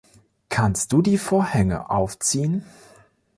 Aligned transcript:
Kannst 0.49 0.93
du 0.93 1.03
die 1.03 1.19
Vorhänge 1.19 1.91
aufziehen? 1.91 2.65